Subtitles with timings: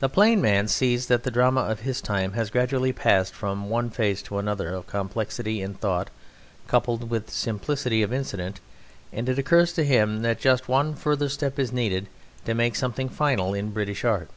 [0.00, 3.90] The plain man sees that the drama of his time has gradually passed from one
[3.90, 6.10] phase to another of complexity in thought
[6.66, 8.58] coupled with simplicity of incident,
[9.12, 12.08] and it occurs to him that just one further step is needed
[12.44, 14.30] to make something final in British art.